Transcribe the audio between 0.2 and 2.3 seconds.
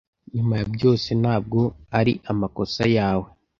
nyuma ya byose ntabwo ari